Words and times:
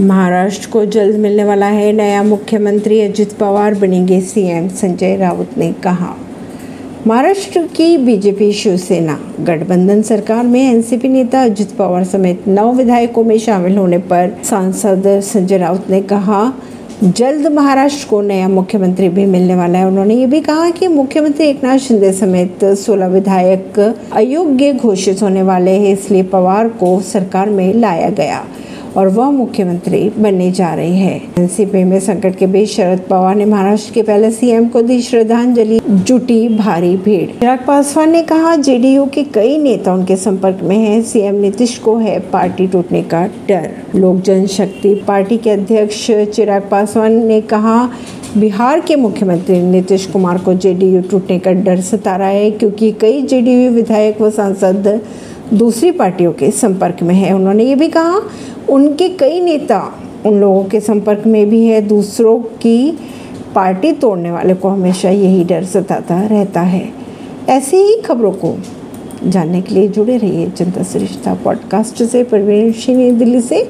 महाराष्ट्र 0.00 0.68
को 0.70 0.84
जल्द 0.84 1.16
मिलने 1.16 1.44
वाला 1.44 1.66
है। 1.66 1.92
नया 1.92 2.22
मुख्यमंत्री 2.22 3.00
अजित 3.00 3.32
पवार 3.32 3.74
बनेंगे 3.74 4.20
सीएम। 4.20 4.68
संजय 4.70 5.16
राउत 5.16 5.56
ने 5.58 5.72
कहा, 5.72 6.14
महाराष्ट्र 7.06 7.62
की 7.76 7.96
बीजेपी 7.98 8.52
शिवसेना, 8.52 9.18
गठबंधन 9.40 10.02
सरकार 10.02 10.44
में 10.44 10.60
एनसीपी 10.62 11.08
नेता 11.08 11.42
अजित 11.42 11.72
पवार 11.72 12.04
समेत 12.04 12.46
नौ 12.48 12.72
विधायकों 12.72 13.24
में 13.24 13.38
शामिल 13.38 13.76
होने 13.76 13.98
पर 13.98 14.36
सांसद 14.44 15.08
संजय 15.24 15.58
राउत 15.58 15.90
ने 15.90 16.00
कहा, 16.02 16.52
जल्द 17.04 17.46
महाराष्ट्र 17.46 18.08
को 18.10 18.20
नया 18.20 18.48
मुख्यमंत्री 18.48 19.08
भी 19.08 19.24
मिलने 19.26 19.54
वाला 19.54 19.78
है। 19.78 19.86
उन्होंने 19.86 20.14
ये 20.14 20.26
भी 20.26 20.40
कहा 20.40 20.70
कि 20.70 20.88
मुख्यमंत्री 20.88 21.46
एकनाथ 21.46 21.78
शिंदे 21.78 22.12
समेत 22.12 22.64
16 22.76 23.06
विधायक 23.06 23.78
अयोग्य 24.12 24.72
घोषित 24.72 25.22
होने 25.22 25.42
वाले 25.42 25.70
हैं, 25.70 25.92
इसलिए 25.92 26.22
पवार 26.22 26.68
को 26.68 27.00
सरकार 27.00 27.50
में 27.50 27.74
लाया 27.74 28.08
गया। 28.10 28.44
और 28.98 29.08
वह 29.08 29.30
मुख्यमंत्री 29.30 30.10
बनने 30.18 30.50
जा 30.52 30.72
रहे 30.74 30.94
हैं। 30.94 31.34
एनसीपी 31.38 31.82
में 31.84 31.98
संकट 32.00 32.36
के 32.36 32.46
बीच 32.46 32.68
शरद 32.68 33.00
पवार 33.00 33.34
ने 33.36 33.44
महाराष्ट्र 33.44 33.92
के 33.92 34.02
पहले 34.02 34.30
सीएम 34.30 34.68
को 34.68 34.82
दी 34.82 35.00
श्रद्धांजलि। 35.02 35.78
जुटी 35.88 36.48
भारी 36.48 36.96
भीड़। 36.96 37.30
चिराग 37.30 37.58
पासवान 37.66 38.10
ने 38.10 38.22
कहा, 38.22 38.56
जेडीयू 38.56 39.04
के 39.06 39.22
कई 39.24 39.56
नेता 39.58 39.94
उनके 39.94 40.16
संपर्क 40.16 40.60
में 40.62 40.76
हैं। 40.76 41.02
सीएम 41.02 41.34
नीतीश 41.34 41.78
को 41.78 41.96
है 41.96 42.18
पार्टी 42.30 42.66
टूटने 42.66 43.02
का 43.02 43.24
डर। 43.48 43.70
लोक 43.94 44.16
जनशक्ति 44.16 44.94
पार्टी 45.08 45.36
के 45.36 45.50
अध्यक्ष 45.50 46.06
चिराग 46.10 46.68
पासवान 46.70 47.24
ने 47.26 47.40
कहा, 47.40 47.90
बिहार 48.36 48.80
के 48.80 48.96
मुख्यमंत्री 48.96 49.62
नीतीश 49.62 50.06
कुमार 50.06 50.38
को 50.38 50.54
जेडीयू 50.54 51.00
टूटने 51.00 51.38
का 51.38 51.52
डर 51.52 51.80
सता 51.80 52.16
रहा 52.16 52.28
है, 52.28 52.50
क्योंकि 52.50 52.92
कई 52.92 53.22
जेडीयू 53.22 53.70
विधायक 53.70 54.20
व 54.20 54.30
सांसद 54.30 55.00
दूसरी 55.54 55.90
पार्टियों 55.90 56.32
के 56.32 56.50
संपर्क 56.50 56.96
में 57.02 57.14
है। 57.14 57.32
उन्होंने 57.32 57.64
ये 57.64 57.74
भी 57.74 57.88
कहा, 57.88 58.20
उनके 58.68 59.08
कई 59.08 59.40
नेता 59.40 59.98
उन 60.26 60.40
लोगों 60.40 60.64
के 60.64 60.80
संपर्क 60.80 61.22
में 61.26 61.50
भी 61.50 61.66
है। 61.66 61.80
दूसरों 61.80 62.38
की 62.38 62.98
पार्टी 63.54 63.92
तोड़ने 63.92 64.30
वाले 64.30 64.54
को 64.54 64.68
हमेशा 64.68 65.10
यही 65.10 65.44
डर 65.44 65.64
सताता 65.64 66.22
रहता 66.22 66.60
है। 66.60 66.88
ऐसी 67.48 67.76
ही 67.76 67.96
खबरों 67.96 68.32
को 68.32 68.58
जानने 69.26 69.62
के 69.62 69.74
लिए 69.74 69.88
जुड़े 69.88 70.16
रहिए 70.16 70.52
जनता 70.56 70.82
सरिश्ता 70.82 71.34
पॉडकास्ट 71.34 72.02
से। 72.02 72.24
परवीन 72.24 73.18
दिल्ली 73.18 73.40
से। 73.40 73.66